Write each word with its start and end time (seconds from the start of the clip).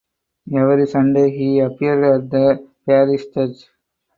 Every 0.51 0.87
Sunday 0.87 1.29
he 1.29 1.59
appeared 1.59 2.03
at 2.23 2.31
the 2.31 2.67
parish 2.87 3.29
church. 3.31 3.67